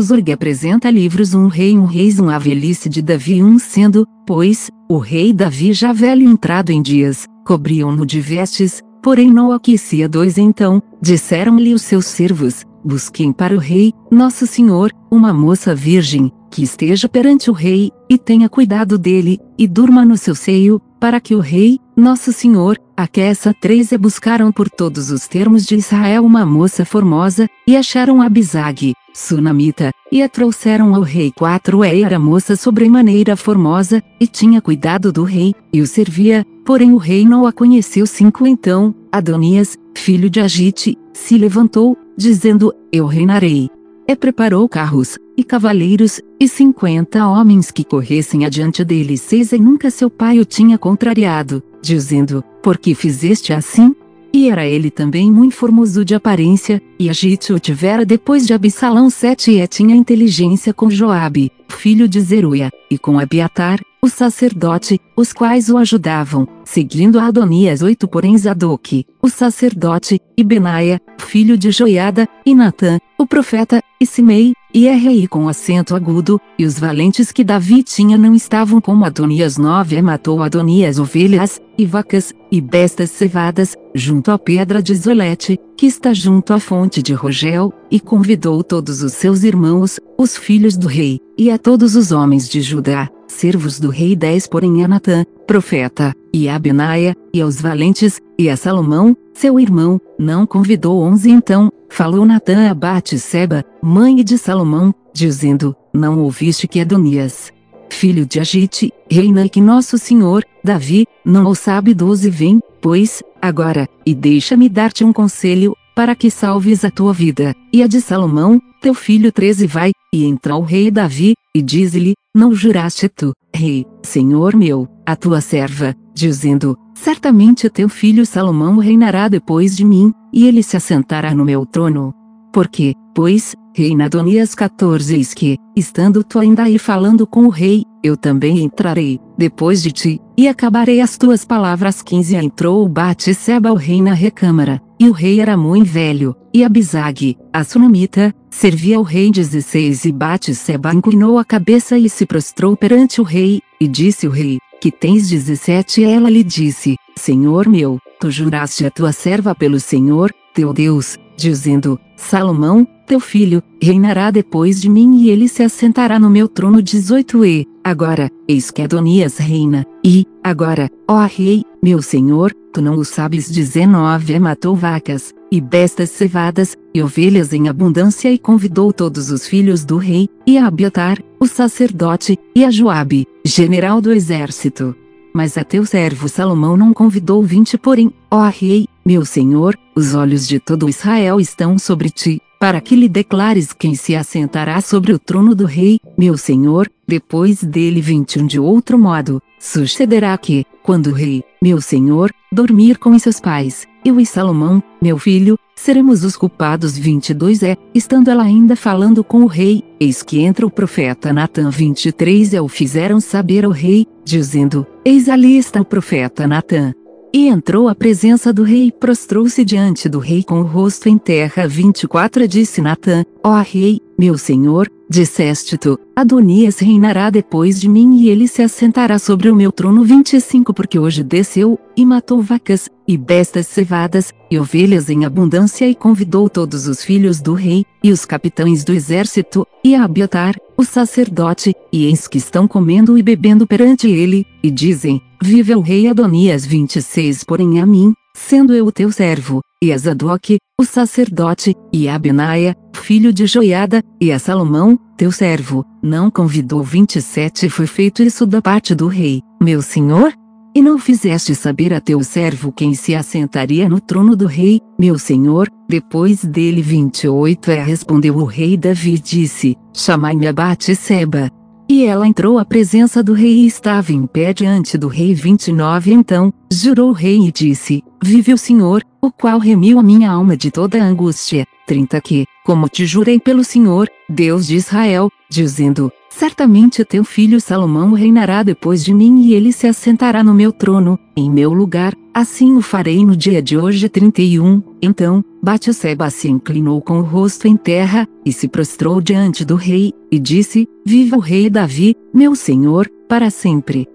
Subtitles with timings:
[0.00, 4.70] Zorg apresenta livros um rei um reis um a velhice de Davi um sendo, pois,
[4.88, 10.38] o rei Davi já velho entrado em dias, cobriam-no de vestes, porém não aquecia dois.
[10.38, 16.62] Então, disseram-lhe os seus servos, busquem para o rei, nosso senhor, uma moça virgem, que
[16.62, 21.34] esteja perante o rei, e tenha cuidado dele, e durma no seu seio, para que
[21.34, 23.92] o rei, nosso senhor, aqueça três.
[23.92, 29.92] E buscaram por todos os termos de Israel uma moça formosa, e acharam Abisag, Sunamita,
[30.10, 35.22] e a trouxeram ao rei quatro e era moça sobremaneira formosa, e tinha cuidado do
[35.22, 40.40] rei, e o servia, porém o rei não a conheceu cinco então, Adonias, filho de
[40.40, 43.68] Agite, se levantou, dizendo, eu reinarei.
[44.06, 49.90] E preparou carros, e cavaleiros, e cinquenta homens que corressem adiante dele seis e nunca
[49.90, 53.94] seu pai o tinha contrariado, dizendo, por que fizeste assim?
[54.32, 59.10] E era ele também muito formoso de aparência, e Agite o tivera depois de Absalão
[59.10, 65.32] sete e tinha inteligência com Joabe, filho de Zeruia, e com Abiatar, o sacerdote, os
[65.32, 71.00] quais o ajudavam, seguindo a Adonias oito porém Zadok, o sacerdote, e Benaia,
[71.30, 75.28] filho de Joiada, e Natã, o profeta, e Simei, e R.I.
[75.28, 80.02] com acento agudo, e os valentes que Davi tinha não estavam como Adonias nove e
[80.02, 86.12] matou Adonias ovelhas, e vacas, e bestas cevadas, junto à pedra de Zolete, que está
[86.12, 91.20] junto à fonte de Rogel, e convidou todos os seus irmãos, os filhos do rei,
[91.38, 96.12] e a todos os homens de Judá, servos do rei dez porém a Natã, profeta,
[96.32, 101.70] e a Benaia, e aos valentes, e a Salomão, seu irmão, não convidou onze então,
[101.88, 107.52] falou Natã a Bate-seba, mãe de Salomão, dizendo, não ouviste que Adonias,
[107.88, 113.88] filho de Agite, reina que nosso senhor, Davi, não o sabe doze vem, pois, agora,
[114.06, 118.60] e deixa-me dar-te um conselho, para que salves a tua vida, e a de Salomão,
[118.80, 123.84] teu filho treze vai, e entra o rei Davi, e diz-lhe, não juraste tu, rei,
[124.02, 130.46] senhor meu, a tua serva, dizendo, certamente teu filho Salomão reinará depois de mim, e
[130.46, 132.14] ele se assentará no meu trono.
[132.52, 137.84] Porque, pois, reina Adonias 14 eis que, estando tu ainda aí falando com o rei,
[138.02, 143.76] eu também entrarei, depois de ti, e acabarei as tuas palavras 15 entrou Bate-seba o
[143.76, 149.02] rei na recâmara, e o rei era muito velho, e Abisag, a sunamita, servia ao
[149.02, 154.26] rei 16 e Bate-seba inclinou a cabeça e se prostrou perante o rei, e disse
[154.26, 159.12] o rei, que tens 17 e ela lhe disse, Senhor meu, tu juraste a tua
[159.12, 165.48] serva pelo Senhor, teu Deus, dizendo, Salomão, teu filho, reinará depois de mim e ele
[165.48, 171.26] se assentará no meu trono 18 e, agora, eis que Adonias reina, e, agora, ó
[171.26, 177.02] rei, meu senhor, tu não o sabes 19 e matou vacas, e bestas cevadas, e
[177.02, 182.38] ovelhas em abundância e convidou todos os filhos do rei, e a Abiatar, o sacerdote,
[182.54, 184.94] e a Joabe, general do exército.
[185.34, 190.46] Mas a teu servo Salomão não convidou vinte porém, ó rei, meu senhor, os olhos
[190.46, 195.18] de todo Israel estão sobre ti, para que lhe declares quem se assentará sobre o
[195.18, 201.08] trono do rei, meu senhor, depois dele vinte um de outro modo, sucederá que, quando
[201.08, 206.36] o rei, meu senhor, dormir com seus pais, eu e Salomão, meu filho, seremos os
[206.36, 206.96] culpados.
[206.96, 211.70] 22 é, estando ela ainda falando com o rei, eis que entra o profeta Natan.
[211.70, 216.92] 23 é o fizeram saber ao rei, dizendo, eis ali está o profeta Natan.
[217.32, 221.16] E entrou à presença do rei e prostrou-se diante do rei com o rosto em
[221.16, 221.68] terra.
[221.68, 228.30] 24 disse Natã, ó rei, meu senhor, disseste tu, Adonias reinará depois de mim e
[228.30, 233.16] ele se assentará sobre o meu trono 25 porque hoje desceu, e matou vacas, e
[233.16, 238.24] bestas cevadas, e ovelhas em abundância e convidou todos os filhos do rei, e os
[238.24, 243.66] capitães do exército, e a Abiatar, o sacerdote, e eis que estão comendo e bebendo
[243.66, 248.92] perante ele, e dizem, vive o rei Adonias 26 porém a mim, sendo eu o
[248.92, 254.38] teu servo, e a Zadok, o sacerdote, e a Benaia, filho de Joiada, e a
[254.38, 260.32] Salomão, teu servo, não convidou 27 foi feito isso da parte do rei, meu senhor?
[260.74, 265.18] E não fizeste saber a teu servo quem se assentaria no trono do rei, meu
[265.18, 265.68] senhor?
[265.88, 271.50] Depois dele 28 é respondeu o rei Davi disse, chamai-me a Bate-seba.
[271.88, 276.12] E ela entrou à presença do rei e estava em pé diante do rei 29
[276.12, 280.56] então, jurou o rei e disse, vive o Senhor, o qual remiu a minha alma
[280.56, 287.04] de toda angústia, 30 que, como te jurei pelo Senhor, Deus de Israel, dizendo, Certamente
[287.04, 291.50] teu filho Salomão reinará depois de mim e ele se assentará no meu trono, em
[291.50, 294.80] meu lugar, assim o farei no dia de hoje 31.
[295.02, 300.12] Então, Batseba se inclinou com o rosto em terra, e se prostrou diante do rei,
[300.30, 304.06] e disse: Viva o rei Davi, meu senhor, para sempre.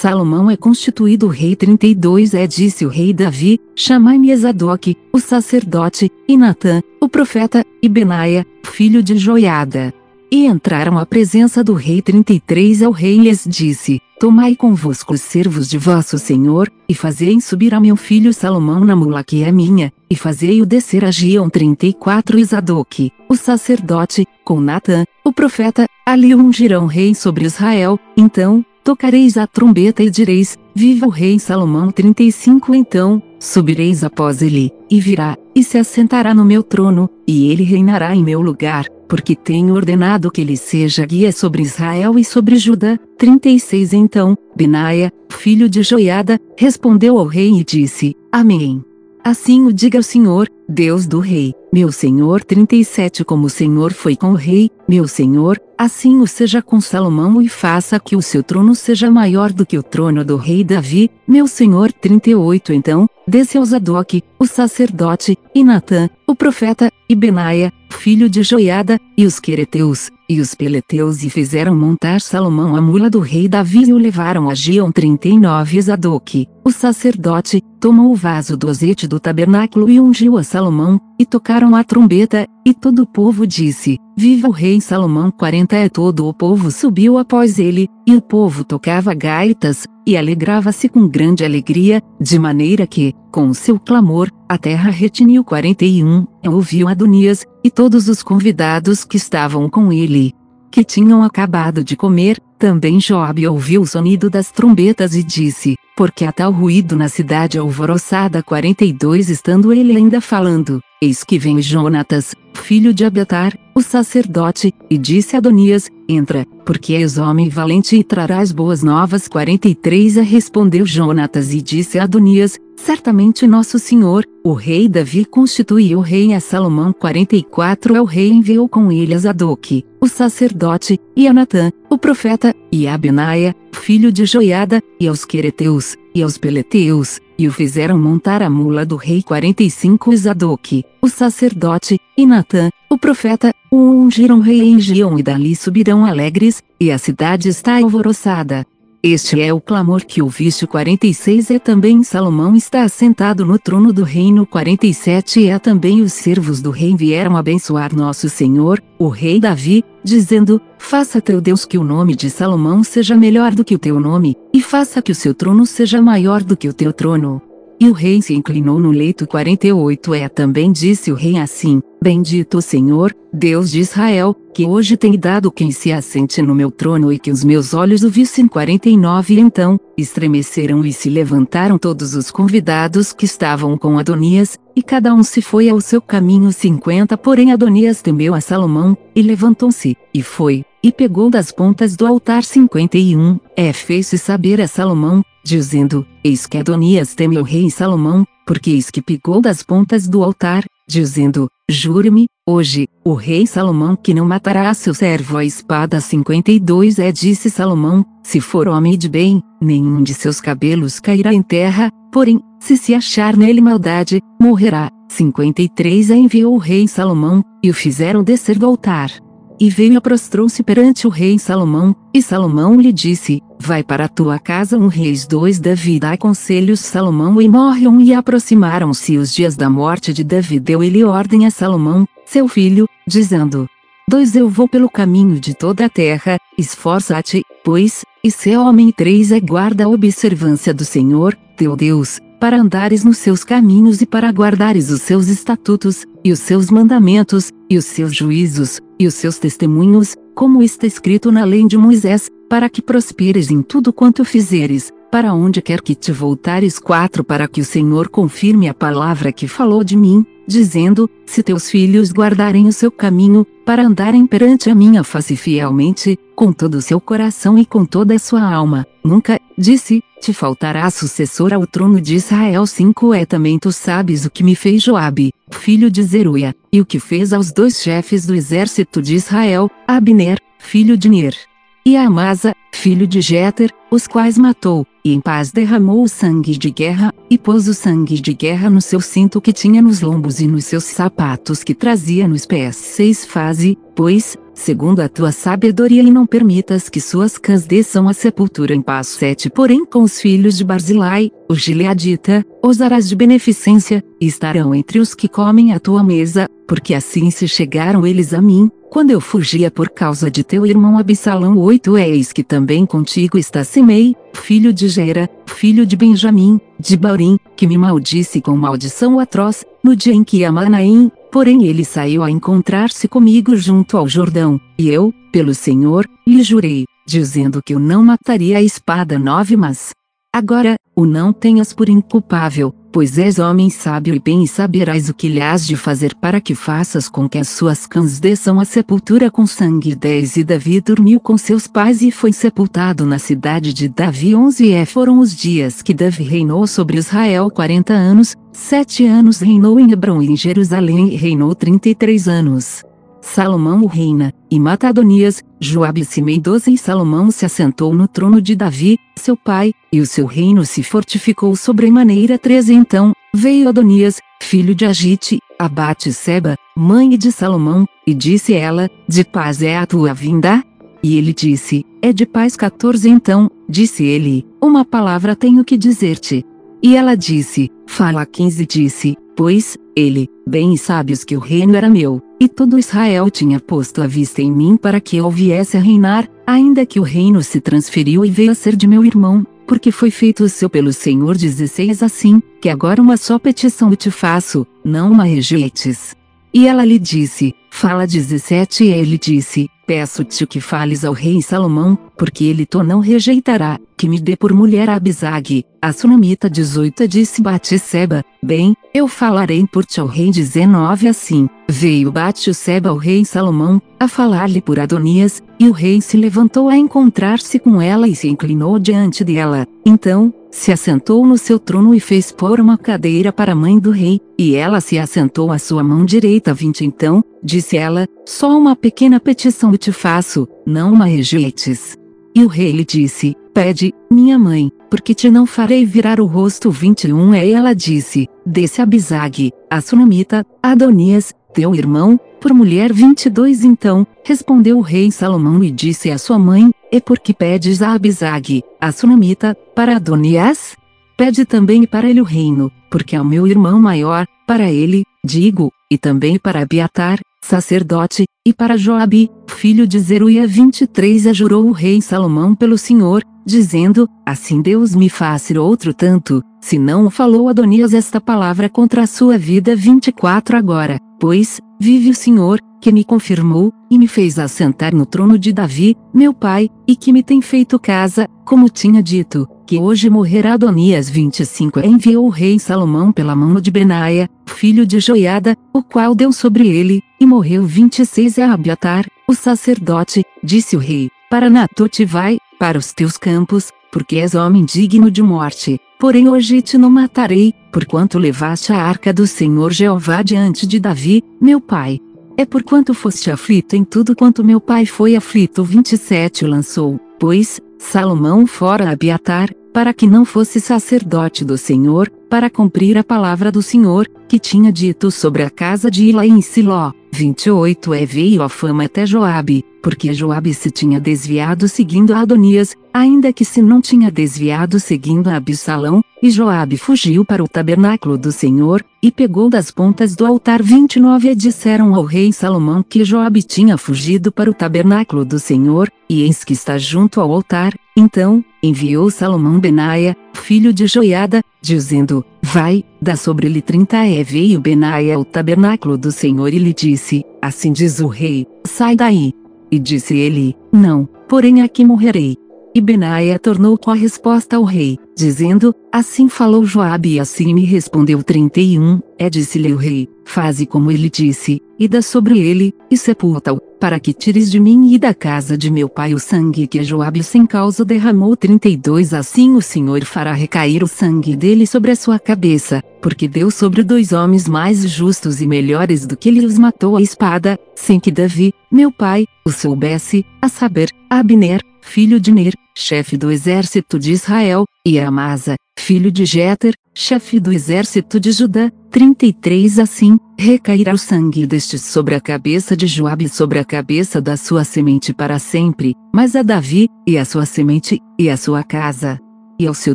[0.00, 6.36] Salomão é constituído rei 32 é disse o rei Davi, chamai-me Esadoc, o sacerdote, e
[6.36, 9.94] Natã, o profeta, e Benaia, filho de Joiada.
[10.30, 15.68] E entraram à presença do rei 33 ao rei lhes disse, Tomai convosco os servos
[15.70, 19.92] de vosso senhor, e fazei subir a meu filho Salomão na mula que é minha,
[20.10, 26.34] e fazei-o descer a Gion 34 e Zadok, o sacerdote, com Natã, o profeta, ali
[26.34, 32.74] ungirão rei sobre Israel, então, tocareis a trombeta e direis, Viva o rei Salomão 35
[32.74, 38.14] Então, subireis após ele, e virá, e se assentará no meu trono, e ele reinará
[38.14, 42.98] em meu lugar, porque tenho ordenado que ele seja guia sobre Israel e sobre Judá.
[43.16, 48.84] 36 Então, Benaia, filho de Joiada, respondeu ao rei e disse, Amém.
[49.22, 54.16] Assim o diga o Senhor, Deus do rei, meu Senhor 37 Como o Senhor foi
[54.16, 58.42] com o rei, meu Senhor, assim o seja com Salomão e faça que o seu
[58.42, 63.62] trono seja maior do que o trono do rei Davi, meu Senhor 38 Então, desceu
[63.64, 70.10] Zadok, o sacerdote, e Natã, o profeta, e Benaia, filho de Joiada, e os quereteus,
[70.28, 74.48] e os peleteus e fizeram montar Salomão a mula do rei Davi e o levaram
[74.48, 80.38] a Gion 39 Zadok, o sacerdote, tomou o vaso do azeite do tabernáculo e ungiu
[80.38, 85.30] a Salomão, e tocaram a trombeta, e todo o povo disse, Viva o rei Salomão
[85.30, 90.88] 40 é todo o povo subiu após ele, e o povo tocava gaitas, e alegrava-se
[90.88, 97.44] com grande alegria, de maneira que, com seu clamor, a terra retiniu 41, ouviu Adonias,
[97.64, 100.32] e todos os convidados que estavam com ele,
[100.70, 106.24] que tinham acabado de comer, também Joabe ouviu o sonido das trombetas e disse, porque
[106.24, 112.36] há tal ruído na cidade alvoroçada 42 estando ele ainda falando, eis que vem Jonatas,
[112.52, 118.04] filho de Abiatar, o sacerdote, e disse a Adonias, entra, porque és homem valente e
[118.04, 119.26] trarás boas novas.
[119.26, 126.32] 43 respondeu Jonatas e disse a Adonias, certamente nosso senhor, o rei Davi constituiu rei
[126.34, 126.92] a Salomão.
[126.92, 132.54] 44 o rei enviou com ele a Zadok, o sacerdote, e a Natã, o profeta,
[132.70, 137.98] e a Benaia, filho de Joiada, e aos Quereteus, e aos Peleteus, e o fizeram
[137.98, 139.22] montar a mula do rei.
[139.22, 145.56] 45 Zadok, o sacerdote, e Natã, o profeta, o ungiram rei em Gion e dali
[145.56, 148.64] subirão alegres, e a cidade está alvoroçada.
[149.02, 154.02] Este é o clamor que ouviste 46 é também Salomão está assentado no trono do
[154.02, 159.84] reino 47 é também os servos do rei vieram abençoar nosso Senhor, o rei Davi,
[160.02, 163.98] dizendo, faça teu Deus que o nome de Salomão seja melhor do que o teu
[163.98, 167.42] nome, e faça que o seu trono seja maior do que o teu trono.
[167.80, 172.58] E o rei se inclinou no leito 48 é também disse o rei assim, Bendito
[172.58, 177.10] o Senhor, Deus de Israel, que hoje tem dado quem se assente no meu trono
[177.10, 178.46] e que os meus olhos o vissem.
[178.46, 185.14] 49 então, estremeceram e se levantaram todos os convidados que estavam com Adonias, e cada
[185.14, 190.22] um se foi ao seu caminho 50 porém Adonias temeu a Salomão, e levantou-se, e
[190.22, 196.46] foi, e pegou das pontas do altar 51, é fez-se saber a Salomão, dizendo, Eis
[196.46, 201.48] que Adonias teme o rei Salomão, porque eis que pegou das pontas do altar, dizendo,
[201.68, 207.50] Jure-me, hoje, o rei Salomão que não matará seu servo a espada 52 é disse
[207.50, 212.76] Salomão, se for homem de bem, nenhum de seus cabelos cairá em terra, porém, se
[212.76, 214.90] se achar nele maldade, morrerá.
[215.08, 219.10] 53 é enviou o rei Salomão, e o fizeram descer do altar.
[219.58, 224.08] E veio e prostrou-se perante o rei Salomão, e Salomão lhe disse, Vai para a
[224.08, 229.32] tua casa um reis dois Davi dá conselhos Salomão e morre um e aproximaram-se os
[229.32, 230.58] dias da morte de Davi.
[230.58, 233.68] Deu ele ordem a Salomão, seu filho, dizendo,
[234.08, 239.32] Dois eu vou pelo caminho de toda a terra, esforça-te, pois, e se homem três
[239.32, 244.28] é guarda a observância do Senhor, teu Deus, para andares nos seus caminhos e para
[244.28, 249.38] guardares os seus estatutos, e os seus mandamentos, e os seus juízos, e os seus
[249.38, 254.90] testemunhos, como está escrito na lei de Moisés, para que prosperes em tudo quanto fizeres,
[255.10, 256.78] para onde quer que te voltares.
[256.78, 261.70] 4 Para que o Senhor confirme a palavra que falou de mim, dizendo: Se teus
[261.70, 266.82] filhos guardarem o seu caminho, para andarem perante a minha face fielmente, com todo o
[266.82, 272.00] seu coração e com toda a sua alma, nunca, disse, te faltará sucessor ao trono
[272.00, 272.66] de Israel.
[272.66, 276.86] 5 É também tu sabes o que me fez Joabe, filho de Zeruia, e o
[276.86, 281.53] que fez aos dois chefes do exército de Israel, Abner, filho de Ner.
[281.86, 286.56] E a Amasa, filho de Jeter, os quais matou, e em paz derramou o sangue
[286.56, 290.40] de guerra, e pôs o sangue de guerra no seu cinto que tinha nos lombos
[290.40, 292.76] e nos seus sapatos que trazia nos pés.
[292.76, 298.14] 6 Faze, pois, segundo a tua sabedoria e não permitas que suas cãs desçam à
[298.14, 299.08] sepultura em paz.
[299.08, 305.14] 7 Porém com os filhos de Barzilai, o Gileadita, osarás de beneficência, estarão entre os
[305.14, 309.70] que comem a tua mesa, porque assim se chegaram eles a mim, quando eu fugia
[309.70, 314.88] por causa de teu irmão Absalão 8 Eis que também contigo está Simei, filho de
[314.88, 320.22] Gera, filho de Benjamim, de Baurim, que me maldisse com maldição atroz, no dia em
[320.22, 326.08] que Amanaim, porém ele saiu a encontrar-se comigo junto ao Jordão, e eu, pelo Senhor,
[326.26, 329.92] lhe jurei, dizendo que eu não mataria a espada 9 Mas,
[330.32, 335.14] agora, o não tenhas por inculpável, pois és homem sábio e bem e saberás o
[335.14, 338.64] que lhe has de fazer para que faças com que as suas cãs desçam à
[338.64, 339.96] sepultura com sangue.
[339.96, 344.36] 10 E Davi dormiu com seus pais e foi sepultado na cidade de Davi.
[344.36, 349.80] 11 E foram os dias que Davi reinou sobre Israel 40 anos, sete anos reinou
[349.80, 352.84] em Hebron e em Jerusalém e reinou 33 anos.
[353.24, 358.54] Salomão reina, e mata Adonias, Joabe Simei 12 e Salomão se assentou no trono de
[358.54, 364.74] Davi, seu pai, e o seu reino se fortificou sobremaneira 13 Então, veio Adonias, filho
[364.74, 370.12] de Agite, abate Seba, mãe de Salomão, e disse ela, de paz é a tua
[370.12, 370.62] vinda?
[371.02, 376.44] E ele disse, é de paz 14 Então, disse ele, uma palavra tenho que dizer-te.
[376.82, 382.22] E ela disse, fala 15 disse, pois, ele, bem sábios que o reino era meu,
[382.44, 386.28] e todo Israel tinha posto a vista em mim para que eu viesse a reinar,
[386.46, 390.10] ainda que o reino se transferiu e veio a ser de meu irmão, porque foi
[390.10, 394.66] feito o seu pelo Senhor 16 assim, que agora uma só petição eu te faço,
[394.84, 396.14] não uma rejeites.
[396.52, 401.98] E ela lhe disse, fala 17 e ele disse, Peço-te que fales ao rei Salomão,
[402.16, 407.06] porque ele to não rejeitará, que me dê por mulher a Abisag, a sunamita 18
[407.06, 413.24] disse Batisseba, bem, eu falarei por ti ao rei 19 assim, veio Batisseba ao rei
[413.24, 418.14] Salomão, a falar-lhe por Adonias, e o rei se levantou a encontrar-se com ela e
[418.14, 423.32] se inclinou diante dela, então, se assentou no seu trono e fez pôr uma cadeira
[423.32, 426.54] para a mãe do rei, e ela se assentou à sua mão direita.
[426.54, 431.96] 20 então, disse ela, só uma pequena petição te faço, não uma rejeites.
[432.34, 436.68] E o rei lhe disse, pede, minha mãe, porque te não farei virar o rosto
[436.68, 444.04] 21 E ela disse, desse Abisag, a sunamita, Adonias, teu irmão, por mulher 22 Então,
[444.24, 448.64] respondeu o rei Salomão e disse à sua mãe, e por que pedes a Abisag,
[448.80, 450.74] a sunamita, para Adonias?
[451.16, 455.72] Pede também para ele o reino, porque é o meu irmão maior, para ele, digo,
[455.88, 462.00] e também para Abiatar, sacerdote, e para Joabe, filho de Zeruia 23 jurou o rei
[462.00, 468.20] Salomão pelo Senhor, dizendo, assim Deus me faça outro tanto, se não falou Adonias esta
[468.20, 473.98] palavra contra a sua vida 24 agora, pois, vive o Senhor, que me confirmou, e
[473.98, 478.26] me fez assentar no trono de Davi, meu pai, e que me tem feito casa,
[478.44, 481.08] como tinha dito, que hoje morrerá Adonias.
[481.08, 486.30] 25 enviou o rei Salomão pela mão de Benaia, filho de Joiada, o qual deu
[486.30, 492.38] sobre ele, e morreu 26 a Abiatar, o sacerdote, disse o rei, para Natote vai,
[492.58, 497.54] para os teus campos, porque és homem digno de morte, porém hoje te não matarei,
[497.72, 501.98] porquanto levaste a arca do Senhor Jeová diante de Davi, meu pai.
[502.36, 508.46] É porquanto foste aflito em tudo quanto meu pai foi aflito 27 lançou, pois, Salomão
[508.46, 514.06] fora Abiatar, para que não fosse sacerdote do Senhor, para cumprir a palavra do Senhor,
[514.28, 516.92] que tinha dito sobre a casa de Ila em Siló.
[517.14, 522.76] 28 É veio a fama até Joabe, porque Joabe se tinha desviado seguindo a Adonias,
[522.92, 528.18] ainda que se não tinha desviado seguindo a Absalão, e Joabe fugiu para o tabernáculo
[528.18, 533.04] do Senhor, e pegou das pontas do altar 29 e disseram ao rei Salomão que
[533.04, 537.74] Joabe tinha fugido para o tabernáculo do Senhor, e eis que está junto ao altar,
[537.96, 544.60] então, enviou Salomão Benaia, filho de Joiada, dizendo, vai, dá sobre ele trinta e veio
[544.60, 549.34] Benaia ao tabernáculo do Senhor e lhe disse, assim diz o rei, sai daí.
[549.70, 552.38] E disse ele, não, porém aqui morrerei.
[552.76, 557.64] E Benaia tornou com a resposta ao rei, dizendo, assim falou Joabe e assim me
[557.64, 562.96] respondeu 31, é disse-lhe o rei, faze como ele disse, e dá sobre ele, e
[562.96, 566.82] sepulta-o, para que tires de mim e da casa de meu pai o sangue que
[566.82, 571.96] Joabe sem causa derramou 32 assim o Senhor fará recair o sangue dele sobre a
[571.96, 576.58] sua cabeça, porque deu sobre dois homens mais justos e melhores do que ele os
[576.58, 582.32] matou a espada, sem que Davi, meu pai, o soubesse, a saber, Abner, filho de
[582.32, 588.32] Ner, chefe do exército de Israel, e Amasa, filho de Jeter, chefe do exército de
[588.32, 588.70] Judá.
[588.90, 594.20] 33 Assim, recairá o sangue destes sobre a cabeça de Joabe e sobre a cabeça
[594.20, 598.62] da sua semente para sempre, mas a Davi, e a sua semente, e a sua
[598.62, 599.23] casa.
[599.58, 599.94] E ao seu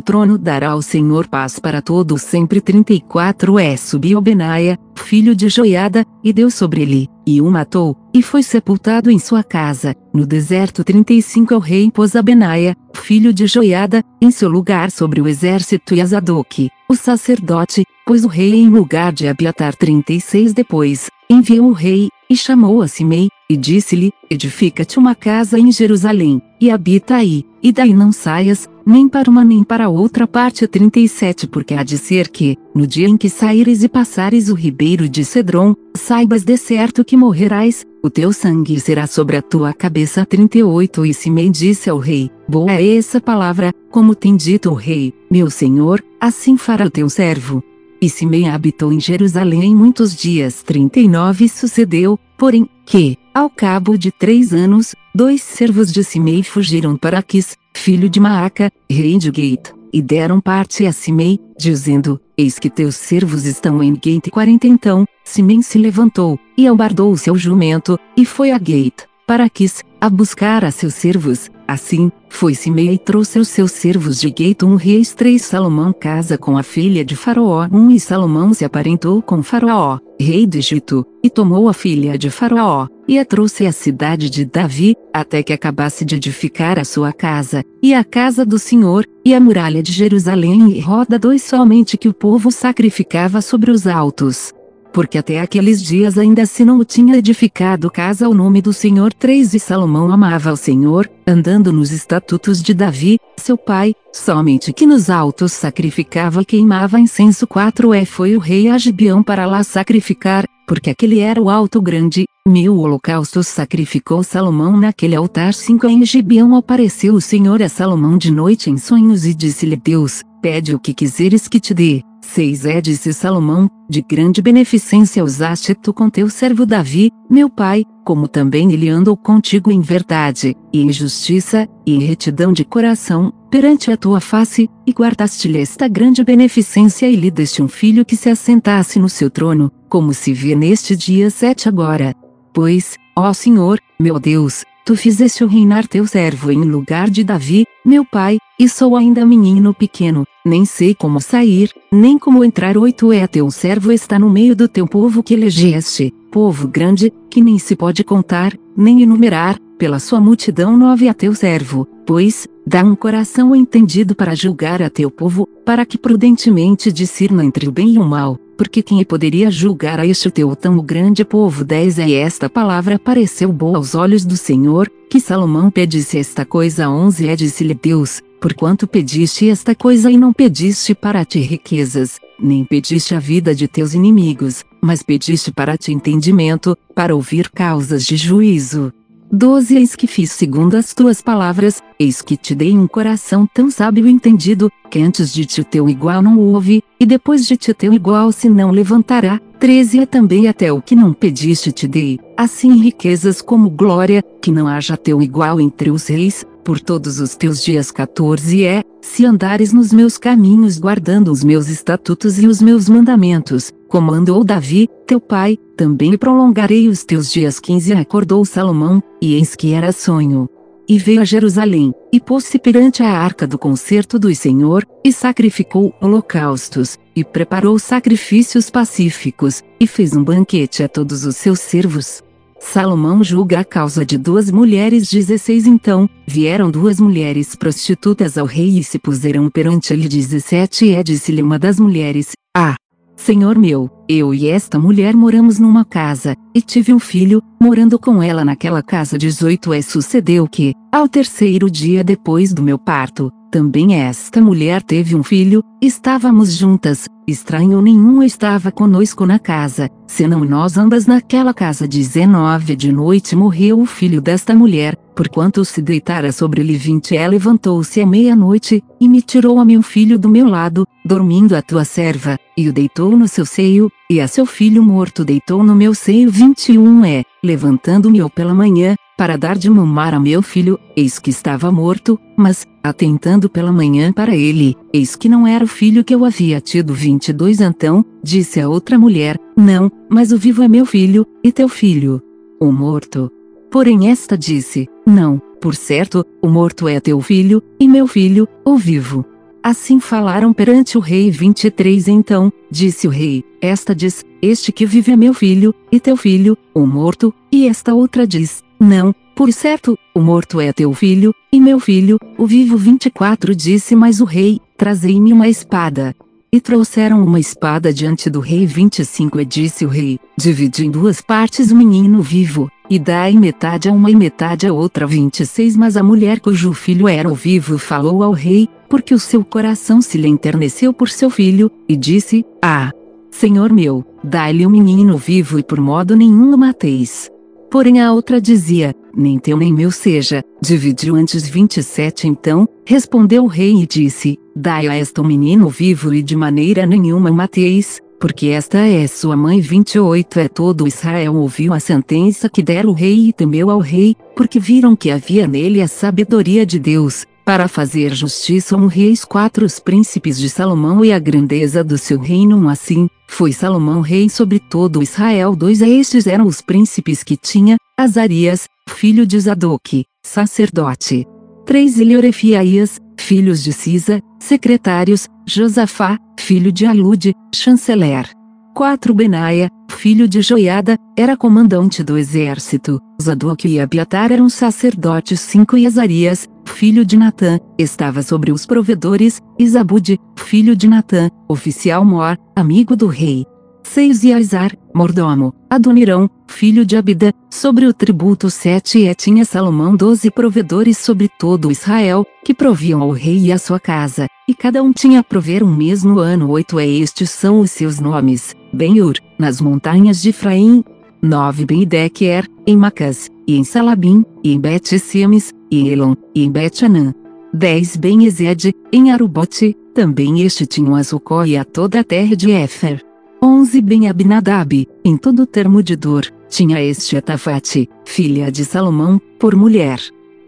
[0.00, 2.60] trono dará o Senhor paz para todos sempre.
[2.60, 8.22] 34 é subiu Benaia, filho de Joiada, e deu sobre ele, e o matou, e
[8.22, 13.32] foi sepultado em sua casa, no deserto 35 é o rei pôs a Benaia, filho
[13.32, 18.54] de Joiada, em seu lugar sobre o exército e Azadoque, o sacerdote, pois o rei
[18.54, 19.74] em lugar de Abiatar.
[19.74, 25.72] 36 depois, enviou o rei, e chamou a Simei, e disse-lhe, edifica-te uma casa em
[25.72, 30.68] Jerusalém, e habita aí, e daí não saias, nem para uma nem para outra parte
[30.68, 35.08] 37 porque há de ser que, no dia em que saíres e passares o ribeiro
[35.08, 40.24] de Cedron, saibas de certo que morrerás, o teu sangue será sobre a tua cabeça
[40.24, 45.12] 38 E Simei disse ao rei, boa é essa palavra, como tem dito o rei,
[45.28, 47.64] meu senhor, assim fará o teu servo.
[48.02, 54.54] E Simei habitou em Jerusalém muitos dias 39 Sucedeu, porém, que, ao cabo de três
[54.54, 60.00] anos, dois servos de Simei fugiram para Aquis, filho de Maaca, rei de Gate, e
[60.00, 65.62] deram parte a Simei, dizendo, Eis que teus servos estão em Gate 40 Então, Simei
[65.62, 70.64] se levantou, e albardou o seu jumento, e foi a Gate, para Aquis, a buscar
[70.64, 74.34] a seus servos, Assim, foi Simei e trouxe os seus servos de
[74.64, 77.68] um reis 3 Salomão casa com a filha de Faraó.
[77.70, 82.18] 1 um, e Salomão se aparentou com Faraó, rei do Egito, e tomou a filha
[82.18, 86.84] de Faraó, e a trouxe à cidade de Davi, até que acabasse de edificar a
[86.84, 91.44] sua casa, e a casa do Senhor, e a muralha de Jerusalém e roda dois
[91.44, 94.52] somente que o povo sacrificava sobre os altos
[94.92, 99.12] porque até aqueles dias ainda se não o tinha edificado casa ao nome do Senhor.
[99.12, 104.86] 3 E Salomão amava ao Senhor, andando nos estatutos de Davi, seu pai, somente que
[104.86, 107.46] nos altos sacrificava e queimava incenso.
[107.46, 112.24] 4 É foi o rei Agibião para lá sacrificar, porque aquele era o alto grande,
[112.46, 115.54] mil holocaustos sacrificou Salomão naquele altar.
[115.54, 120.22] 5 Em Gibeão apareceu o Senhor a Salomão de noite em sonhos e disse-lhe Deus,
[120.40, 122.02] pede o que quiseres que te dê.
[122.22, 127.84] 6 É disse Salomão, de grande beneficência usaste tu com teu servo Davi, meu pai,
[128.04, 133.32] como também ele andou contigo em verdade, e em justiça, e em retidão de coração,
[133.50, 138.14] perante a tua face, e guardaste-lhe esta grande beneficência e lhe deste um filho que
[138.14, 142.14] se assentasse no seu trono, como se vê neste dia 7 agora.
[142.52, 148.04] Pois, ó Senhor, meu Deus, tu fizeste reinar teu servo em lugar de Davi, meu
[148.04, 152.76] pai, e sou ainda menino pequeno, nem sei como sair, nem como entrar.
[152.76, 157.40] Oito é teu servo está no meio do teu povo que elegeste, povo grande, que
[157.40, 162.82] nem se pode contar, nem enumerar, pela sua multidão nove a teu servo, pois, dá
[162.82, 167.94] um coração entendido para julgar a teu povo, para que prudentemente discirna entre o bem
[167.94, 171.64] e o mal, porque quem poderia julgar a este teu tão grande povo?
[171.64, 176.90] 10 É esta palavra pareceu boa aos olhos do Senhor, que Salomão pedisse esta coisa
[176.90, 182.62] 11 É disse-lhe Deus, porquanto pediste esta coisa e não pediste para ti riquezas, nem
[182.62, 188.18] pediste a vida de teus inimigos, mas pediste para ti entendimento, para ouvir causas de
[188.18, 188.92] juízo.
[189.32, 193.70] 12 Eis que fiz segundo as tuas palavras, eis que te dei um coração tão
[193.70, 197.72] sábio e entendido, que antes de ti teu igual não houve, e depois de ti
[197.72, 199.40] teu igual se não levantará.
[199.60, 204.50] 13 É também até o que não pediste te dei, assim riquezas como glória, que
[204.50, 207.90] não haja teu igual entre os reis, por todos os teus dias.
[207.90, 213.72] 14 É, se andares nos meus caminhos guardando os meus estatutos e os meus mandamentos,
[213.88, 217.58] como andou Davi, teu pai, também prolongarei os teus dias.
[217.58, 220.48] 15 Acordou Salomão, e eis que era sonho.
[220.88, 225.94] E veio a Jerusalém, e pôs-se perante a arca do concerto do Senhor, e sacrificou
[226.00, 232.22] holocaustos, e preparou sacrifícios pacíficos, e fez um banquete a todos os seus servos.
[232.62, 238.78] Salomão julga a causa de duas mulheres 16 Então, vieram duas mulheres prostitutas ao rei
[238.78, 242.76] e se puseram perante ele 17 É disse-lhe uma das mulheres, Ah,
[243.16, 248.22] Senhor meu, eu e esta mulher moramos numa casa, e tive um filho, morando com
[248.22, 253.96] ela naquela casa 18 É sucedeu que, ao terceiro dia depois do meu parto, também
[254.00, 260.76] esta mulher teve um filho, estávamos juntas, estranho nenhum estava conosco na casa, senão nós
[260.76, 261.86] ambas naquela casa.
[261.86, 266.76] 19 de noite morreu o filho desta mulher, porquanto se deitara sobre ele.
[266.76, 271.54] 20 ela levantou-se à meia-noite, e me tirou a meu filho do meu lado, dormindo
[271.54, 275.62] a tua serva, e o deitou no seu seio, e a seu filho morto deitou
[275.62, 276.30] no meu seio.
[276.30, 281.28] 21 é, levantando-me eu pela manhã, para dar de mamar a meu filho, eis que
[281.28, 286.14] estava morto, mas, atentando pela manhã para ele, eis que não era o filho que
[286.14, 290.86] eu havia tido 22 então, disse a outra mulher, não, mas o vivo é meu
[290.86, 292.22] filho, e teu filho.
[292.58, 293.30] O morto.
[293.70, 298.78] Porém esta disse, não, por certo, o morto é teu filho, e meu filho, o
[298.78, 299.22] vivo.
[299.62, 305.12] Assim falaram perante o rei 23 Então, disse o rei, esta diz, este que vive
[305.12, 309.98] é meu filho, e teu filho, o morto, e esta outra diz, não, por certo,
[310.14, 314.58] o morto é teu filho, e meu filho, o vivo 24 disse mais o rei,
[314.76, 316.14] trazei-me uma espada.
[316.52, 321.20] E trouxeram uma espada diante do rei 25 e disse o rei, divide em duas
[321.20, 325.96] partes o menino vivo, e dai metade a uma e metade a outra 26 Mas
[325.96, 330.18] a mulher cujo filho era o vivo falou ao rei, porque o seu coração se
[330.18, 332.90] lhe enterneceu por seu filho, e disse, Ah!
[333.30, 337.30] Senhor meu, dai-lhe o menino vivo e por modo nenhum o mateis.
[337.70, 343.46] Porém a outra dizia, nem teu nem meu seja, dividiu antes 27 Então, respondeu o
[343.46, 348.48] rei e disse, dai a esta o menino vivo e de maneira nenhuma mateis, porque
[348.48, 353.28] esta é sua mãe 28 é todo Israel ouviu a sentença que dera o rei
[353.28, 358.14] e temeu ao rei, porque viram que havia nele a sabedoria de Deus, para fazer
[358.14, 363.08] justiça um reis quatro os príncipes de Salomão e a grandeza do seu reino assim,
[363.26, 368.68] foi Salomão rei sobre todo Israel dois a estes eram os príncipes que tinha, Azarias,
[368.88, 371.26] filho de Zadok, sacerdote.
[371.66, 378.30] Três Eliorefiaías, filhos de Cisa, secretários, Josafá, filho de Alude, chanceler.
[378.76, 382.98] 4 Benaia, filho de Joiada, era comandante do exército.
[383.20, 385.40] Zadok e Abiatar eram sacerdotes.
[385.40, 389.40] 5 E Azarias, filho de Natã, estava sobre os provedores.
[389.58, 393.44] Isabude, filho de Natã, oficial mor, amigo do rei.
[393.82, 399.96] 6 e Aizar, mordomo, Adonirão, filho de Abida, sobre o tributo 7 e tinha Salomão
[399.96, 404.82] doze provedores sobre todo Israel, que proviam ao rei e à sua casa, e cada
[404.82, 408.52] um tinha a prover um mês no ano 8 é estes são os seus nomes,
[408.72, 410.82] Ben-Ur, nas montanhas de Efraim,
[411.22, 416.50] 9 Ben-Dequer, em Macas, e em Salabim, e em Bet-Semes, e em Elon, e em
[416.50, 417.14] Bet-Anã.
[417.54, 422.50] 10 Ben-Ezed, em Arubote, também este tinha a Zucó e a toda a terra de
[422.50, 423.04] Éfer.
[423.40, 429.22] 11 Ben Abinadab, em todo o termo de dor, tinha este Etafate, filha de Salomão,
[429.38, 430.00] por mulher.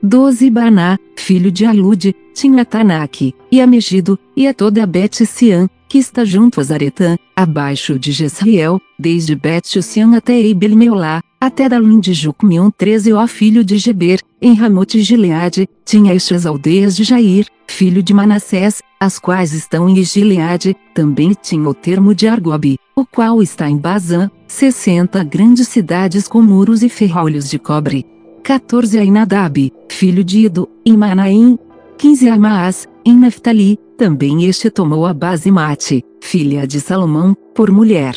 [0.04, 5.96] 12 Baná, filho de Alude, tinha Tanak, e a Megido, e a toda Bet-Sian, que
[5.96, 12.70] está junto a Zaretã, abaixo de Jezreel, desde Bet-Sian até Eibel-Meolá, até Dalim de Jucmion
[12.76, 18.12] 13 ó filho de Geber, em Ramote Gileade, tinha estas aldeias de Jair, filho de
[18.12, 23.70] Manassés, as quais estão em Gileade, também tinha o termo de Argobi, o qual está
[23.70, 28.04] em Bazã, 60 grandes cidades com muros e ferrolhos de cobre.
[28.42, 31.57] 14 Ainadab, filho de Ido, em Manaim.
[31.96, 38.16] 15 Amaas, em Neftali, também este tomou a Basimate, filha de Salomão, por mulher.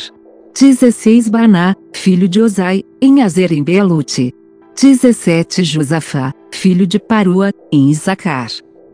[0.58, 4.34] 16 Baná, filho de Osai, em Azer em Belute.
[4.74, 8.50] 17 Josafá, filho de Parua, em Isacar.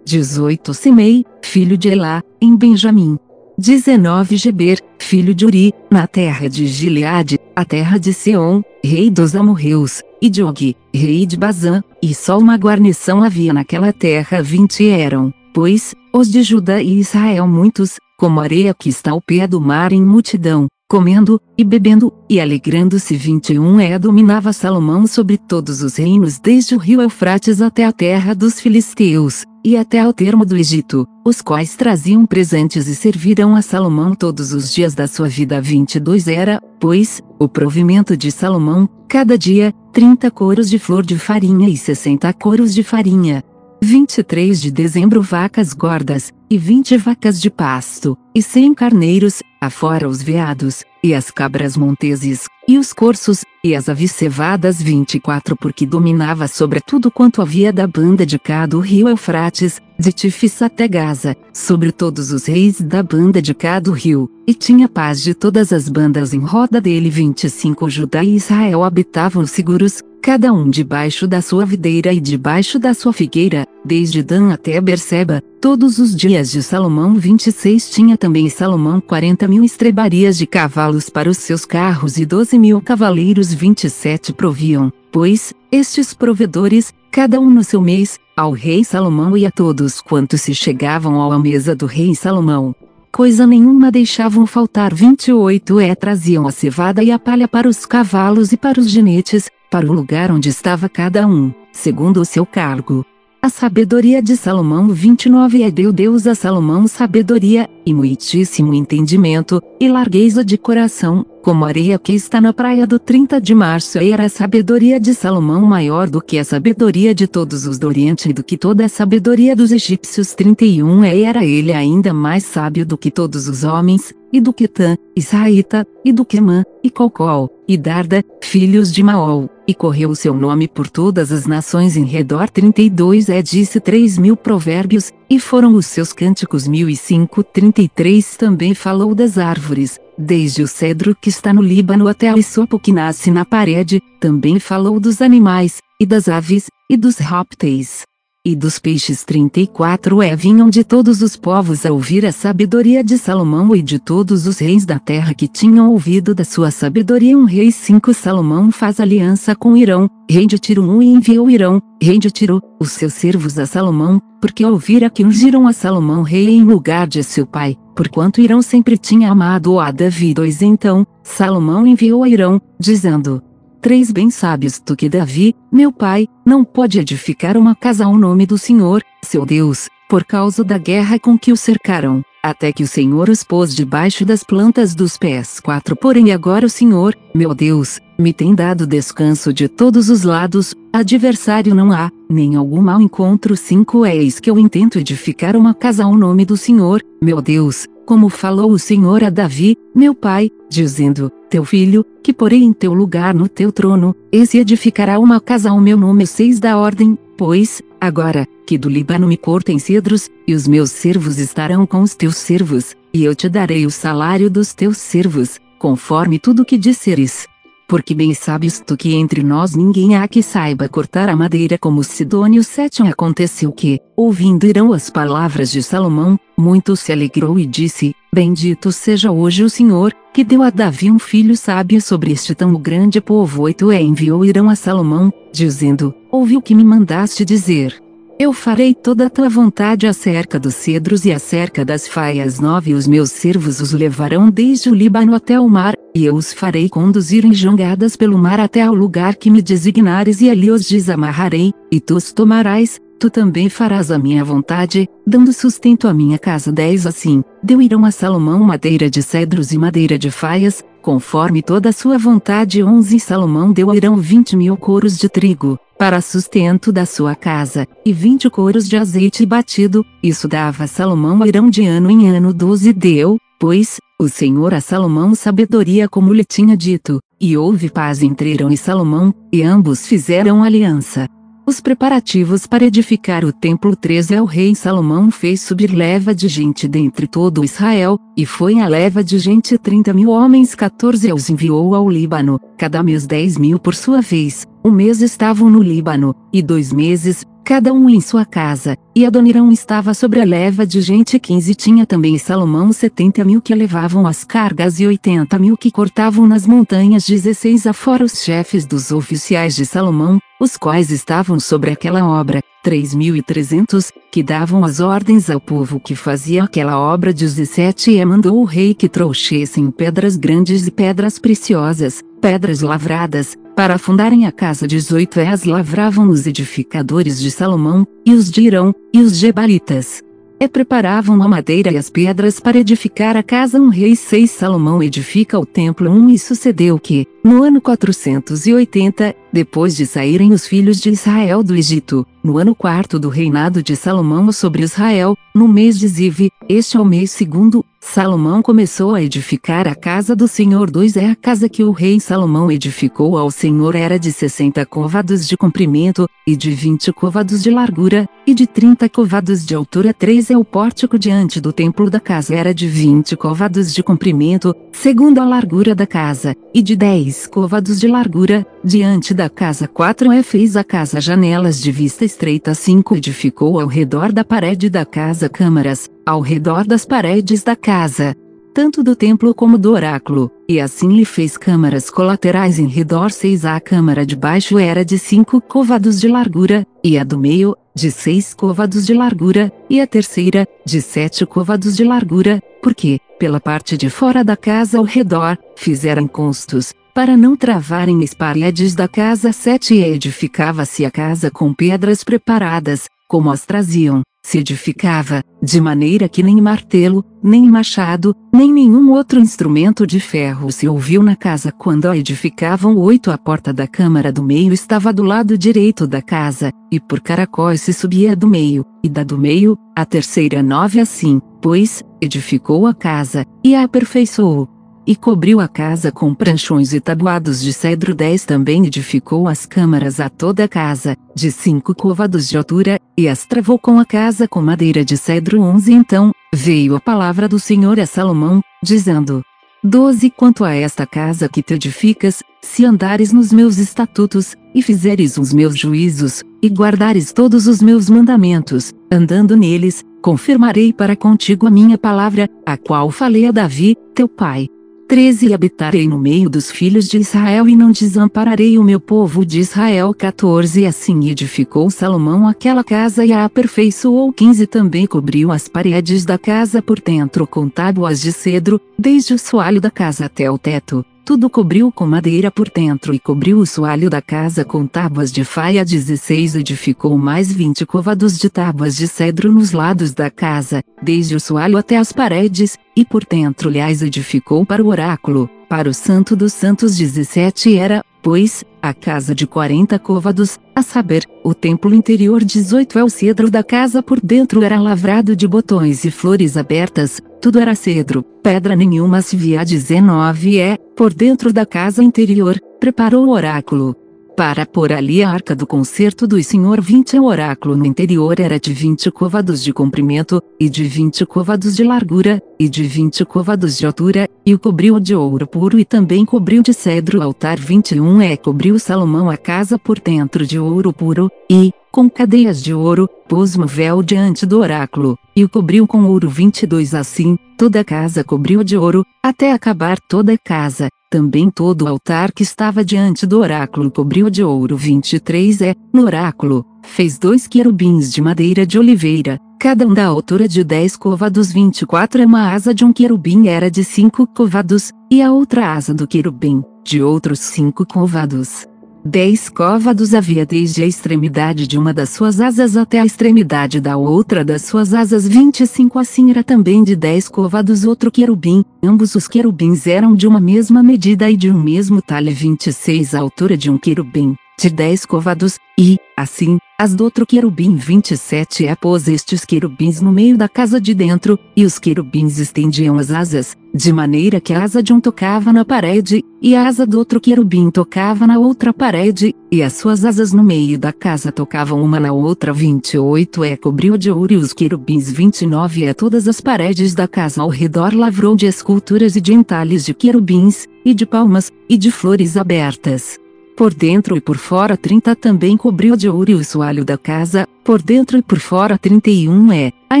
[0.04, 3.16] 18 Simei, filho de Elá, em Benjamim.
[3.60, 9.36] 19 Geber, filho de Uri, na terra de Gileade, a terra de Seom, rei dos
[9.36, 14.88] amorreus, e de Og, rei de Bazã, e só uma guarnição havia naquela terra vinte
[14.88, 19.60] eram, pois, os de Judá e Israel muitos, como areia que está ao pé do
[19.60, 25.96] mar em multidão, comendo, e bebendo, e alegrando-se 21 é dominava Salomão sobre todos os
[25.96, 30.56] reinos desde o rio Eufrates até a terra dos filisteus, e até ao termo do
[30.56, 35.60] Egito, os quais traziam presentes e serviram a Salomão todos os dias da sua vida.
[35.60, 41.68] 22 era, pois, o provimento de Salomão, cada dia, 30 coros de flor de farinha
[41.68, 43.42] e 60 coros de farinha,
[43.82, 50.22] 23 de dezembro vacas gordas, e 20 vacas de pasto, e 100 carneiros, afora os
[50.22, 56.46] veados, e as cabras monteses, e os corços, e as aves cevadas 24 porque dominava
[56.46, 61.36] sobre tudo quanto havia da banda de cá do rio Eufrates, de Tifis até Gaza,
[61.52, 65.72] sobre todos os reis da banda de cá do rio, e tinha paz de todas
[65.72, 67.10] as bandas em roda dele.
[67.10, 72.94] 25 Judá e Israel habitavam seguros, cada um debaixo da sua videira e debaixo da
[72.94, 79.00] sua figueira, desde Dan até Berseba, todos os dias de Salomão 26 tinha também Salomão
[79.00, 84.92] 40 mil estrebarias de cavalos para os seus carros e 12 mil cavaleiros 27 proviam,
[85.10, 90.42] pois, estes provedores, cada um no seu mês, ao rei Salomão e a todos quantos
[90.42, 92.74] se chegavam à mesa do rei Salomão.
[93.12, 98.52] Coisa nenhuma deixavam faltar 28 é traziam a cevada e a palha para os cavalos
[98.52, 103.04] e para os ginetes, para o lugar onde estava cada um, segundo o seu cargo.
[103.42, 109.88] A sabedoria de Salomão 29 é deu Deus a Salomão sabedoria, e muitíssimo entendimento, e
[109.88, 113.96] largueza de coração, como areia que está na praia do 30 de março.
[113.96, 118.28] Era a sabedoria de Salomão maior do que a sabedoria de todos os do Oriente
[118.28, 120.34] e do que toda a sabedoria dos egípcios.
[120.34, 124.68] 31 e era ele ainda mais sábio do que todos os homens, e do que
[124.68, 130.10] Tã, Israíta, e do que Mã, e Colcol, e Darda, filhos de Maol e correu
[130.10, 135.12] o seu nome por todas as nações em redor 32 é disse 3 mil provérbios,
[135.30, 140.66] e foram os seus cânticos mil e cinco 33 também falou das árvores, desde o
[140.66, 145.22] cedro que está no Líbano até o isopo que nasce na parede, também falou dos
[145.22, 148.09] animais, e das aves, e dos répteis
[148.42, 153.18] e dos peixes 34 é vinham de todos os povos a ouvir a sabedoria de
[153.18, 157.36] Salomão e de todos os reis da terra que tinham ouvido da sua sabedoria.
[157.36, 161.82] Um rei 5 Salomão faz aliança com Irão, rei de Tiro 1 e enviou Irão,
[162.02, 166.48] rei de Tiro, os seus servos a Salomão, porque ouvira que ungiram a Salomão rei
[166.48, 170.32] em lugar de seu pai, porquanto Irão sempre tinha amado a Davi.
[170.32, 173.42] 2 então, Salomão enviou a Irão, dizendo,
[173.80, 178.44] Três bem sábios tu que Davi, meu pai, não pode edificar uma casa ao nome
[178.44, 182.86] do Senhor, seu Deus, por causa da guerra com que o cercaram, até que o
[182.86, 185.60] Senhor os pôs debaixo das plantas dos pés.
[185.60, 190.74] 4 Porém agora o Senhor, meu Deus, me tem dado descanso de todos os lados,
[190.92, 193.56] adversário não há, nem algum mal encontro.
[193.56, 198.28] 5 Eis que eu intento edificar uma casa ao nome do Senhor, meu Deus, como
[198.28, 203.34] falou o Senhor a Davi, meu pai, dizendo: Teu filho, que porei em teu lugar
[203.34, 206.24] no teu trono, esse edificará uma casa ao meu nome.
[206.24, 211.38] 6 da ordem, pois, agora, que do Líbano me cortem cedros, e os meus servos
[211.38, 216.38] estarão com os teus servos, e eu te darei o salário dos teus servos, conforme
[216.38, 217.48] tudo que disseres
[217.90, 222.04] porque bem sabes tu que entre nós ninguém há que saiba cortar a madeira como
[222.04, 228.14] Sidônio 7 Aconteceu que, ouvindo Irão as palavras de Salomão, muito se alegrou e disse,
[228.32, 232.74] Bendito seja hoje o Senhor, que deu a Davi um filho sábio sobre este tão
[232.74, 238.00] grande povo 8 E enviou Irão a Salomão, dizendo, Ouvi o que me mandaste dizer.
[238.38, 243.06] Eu farei toda a tua vontade acerca dos cedros e acerca das faias nove os
[243.08, 247.44] meus servos os levarão desde o Líbano até o mar, e eu os farei conduzir
[247.44, 252.00] em jangadas pelo mar até ao lugar que me designares e ali os desamarrarei, e
[252.00, 256.72] tu os tomarás, tu também farás a minha vontade, dando sustento à minha casa.
[256.72, 261.90] 10 assim, deu Irão a Salomão madeira de cedros e madeira de faias, conforme toda
[261.90, 262.82] a sua vontade.
[262.82, 267.86] 11 Salomão deu a Irão vinte mil coros de trigo, para sustento da sua casa,
[268.06, 272.54] e vinte coros de azeite batido, isso dava Salomão a Irão de ano em ano.
[272.54, 278.22] 12 deu, pois, o Senhor a Salomão sabedoria como lhe tinha dito, e houve paz
[278.22, 281.28] entre Irão e Salomão, e ambos fizeram aliança.
[281.70, 286.48] Os preparativos para edificar o templo 13 é o rei Salomão fez subir leva de
[286.48, 291.48] gente dentre todo Israel, e foi a leva de gente 30 mil homens 14 os
[291.48, 296.34] enviou ao Líbano, cada mês 10 mil por sua vez, um mês estavam no Líbano,
[296.52, 301.00] e dois meses, cada um em sua casa, e Adonirão estava sobre a leva de
[301.00, 305.88] gente 15 tinha também Salomão 70 mil que levavam as cargas e 80 mil que
[305.88, 311.92] cortavam nas montanhas 16 afora os chefes dos oficiais de Salomão, os quais estavam sobre
[311.92, 318.24] aquela obra, 3.300, que davam as ordens ao povo que fazia aquela obra 17 e
[318.24, 324.52] mandou o rei que trouxessem pedras grandes e pedras preciosas, pedras lavradas, para fundarem a
[324.52, 329.38] casa 18 e as lavravam os edificadores de Salomão, e os de Irão, e os
[329.38, 330.22] Gebalitas
[330.60, 333.80] e preparavam a madeira e as pedras para edificar a casa.
[333.80, 336.10] Um rei 6 Salomão edifica o templo.
[336.10, 341.74] 1 e sucedeu que, no ano 480, depois de saírem os filhos de Israel do
[341.74, 346.96] Egito, no ano quarto do reinado de Salomão sobre Israel, no mês de Ziv, este
[346.96, 351.36] é o mês segundo, Salomão começou a edificar a casa do Senhor 2 é a
[351.36, 356.56] casa que o rei Salomão edificou ao Senhor era de 60 covados de comprimento, e
[356.56, 361.18] de 20 covados de largura, e de 30 covados de altura 3 é o pórtico
[361.18, 366.06] diante do templo da casa era de 20 covados de comprimento, segundo a largura da
[366.06, 371.20] casa, e de 10 covados de largura, diante da casa 4 é fez a casa
[371.20, 376.86] janelas de vista estreita 5 edificou ao redor da parede da casa câmaras, ao redor
[376.86, 378.34] das paredes da casa,
[378.72, 383.64] tanto do templo como do oráculo, e assim lhe fez câmaras colaterais em redor seis
[383.64, 388.10] a câmara de baixo era de cinco covados de largura, e a do meio, de
[388.10, 393.96] seis covados de largura, e a terceira, de sete covados de largura, porque, pela parte
[393.96, 399.52] de fora da casa ao redor, fizeram constos, para não travarem as paredes da casa
[399.52, 406.28] sete e edificava-se a casa com pedras preparadas, como as traziam, se edificava, de maneira
[406.28, 411.70] que nem martelo, nem machado, nem nenhum outro instrumento de ferro se ouviu na casa.
[411.70, 416.22] Quando a edificavam oito a porta da câmara do meio estava do lado direito da
[416.22, 420.98] casa, e por caracóis se subia do meio, e da do meio, a terceira nove
[420.98, 427.00] assim, pois, edificou a casa, e a aperfeiçoou e cobriu a casa com pranchões e
[427.00, 428.14] tabuados de cedro.
[428.14, 433.28] 10 Também edificou as câmaras a toda a casa, de cinco côvados de altura, e
[433.28, 435.60] as travou com a casa com madeira de cedro.
[435.60, 439.42] 11 Então, veio a palavra do Senhor a Salomão, dizendo:
[439.82, 445.38] 12 Quanto a esta casa que te edificas, se andares nos meus estatutos, e fizeres
[445.38, 451.70] os meus juízos, e guardares todos os meus mandamentos, andando neles, confirmarei para contigo a
[451.70, 454.68] minha palavra, a qual falei a Davi, teu pai
[455.10, 459.44] 13 E habitarei no meio dos filhos de Israel e não desampararei o meu povo
[459.44, 460.14] de Israel.
[460.14, 464.32] 14 Assim edificou Salomão aquela casa e a aperfeiçoou.
[464.32, 469.38] 15 Também cobriu as paredes da casa por dentro com tábuas de cedro, desde o
[469.38, 473.64] soalho da casa até o teto tudo cobriu com madeira por dentro e cobriu o
[473.64, 479.06] soalho da casa com tábuas de faia 16 edificou mais vinte covados de tábuas de
[479.06, 484.02] cedro nos lados da casa, desde o soalho até as paredes, e por dentro lhes
[484.02, 489.46] edificou para o oráculo, para o santo dos santos 17 era, pois, a casa de
[489.46, 494.62] 40 côvados, a saber, o templo interior 18 é o cedro da casa por dentro
[494.62, 500.58] era lavrado de botões e flores abertas, tudo era cedro, pedra nenhuma se via 19
[500.58, 503.96] é, por dentro da casa interior, preparou o oráculo,
[504.40, 508.58] para pôr ali a arca do concerto do Senhor 20 o oráculo no interior era
[508.58, 513.76] de 20 côvados de comprimento, e de 20 côvados de largura, e de 20 côvados
[513.76, 517.58] de altura, e o cobriu de ouro puro e também cobriu de cedro o altar
[517.58, 522.72] 21 é cobriu Salomão a casa por dentro de ouro puro, e, com cadeias de
[522.72, 527.80] ouro, pôs um véu diante do oráculo, e o cobriu com ouro 22 assim, toda
[527.80, 532.44] a casa cobriu de ouro, até acabar toda a casa, também todo o altar que
[532.44, 538.22] estava diante do oráculo cobriu de ouro 23 é, no oráculo, fez dois querubins de
[538.22, 542.84] madeira de oliveira, cada um da altura de 10 covados 24 é uma asa de
[542.84, 547.84] um querubim era de 5 covados, e a outra asa do querubim, de outros 5
[547.86, 548.69] covados.
[549.04, 553.96] Dez côvados havia desde a extremidade de uma das suas asas até a extremidade da
[553.96, 555.26] outra das suas asas.
[555.26, 558.62] 25 assim era também de dez côvados outro querubim.
[558.82, 562.30] Ambos os querubins eram de uma mesma medida e de um mesmo talhe.
[562.30, 567.76] 26 a altura de um querubim, de dez côvados, e, assim, as do outro querubim
[567.76, 572.96] 27 é pôs estes querubins no meio da casa de dentro, e os querubins estendiam
[572.96, 576.86] as asas, de maneira que a asa de um tocava na parede, e a asa
[576.86, 581.30] do outro querubim tocava na outra parede, e as suas asas no meio da casa
[581.30, 582.50] tocavam uma na outra.
[582.50, 587.42] 28 é cobriu de ouro e os querubins 29 é todas as paredes da casa
[587.42, 587.94] ao redor.
[587.94, 593.18] Lavrou de esculturas e de entalhes de querubins, e de palmas, e de flores abertas
[593.60, 597.82] por dentro e por fora 30 também cobriu de ouro o soalho da casa, por
[597.82, 600.00] dentro e por fora 31 é, a